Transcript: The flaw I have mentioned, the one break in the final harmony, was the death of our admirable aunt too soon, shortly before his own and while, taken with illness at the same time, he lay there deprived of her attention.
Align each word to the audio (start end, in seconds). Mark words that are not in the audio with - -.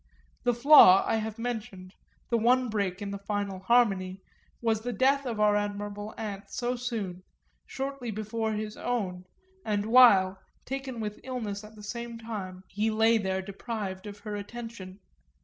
The 0.41 0.55
flaw 0.55 1.03
I 1.07 1.17
have 1.17 1.37
mentioned, 1.37 1.93
the 2.31 2.37
one 2.39 2.69
break 2.69 3.03
in 3.03 3.11
the 3.11 3.19
final 3.19 3.59
harmony, 3.59 4.19
was 4.59 4.81
the 4.81 4.93
death 4.93 5.27
of 5.27 5.39
our 5.39 5.55
admirable 5.55 6.15
aunt 6.17 6.45
too 6.51 6.75
soon, 6.77 7.21
shortly 7.67 8.09
before 8.09 8.53
his 8.53 8.75
own 8.77 9.25
and 9.63 9.85
while, 9.85 10.39
taken 10.65 11.01
with 11.01 11.19
illness 11.23 11.63
at 11.63 11.75
the 11.75 11.83
same 11.83 12.17
time, 12.17 12.63
he 12.67 12.89
lay 12.89 13.19
there 13.19 13.43
deprived 13.43 14.07
of 14.07 14.17
her 14.21 14.35
attention. 14.35 14.99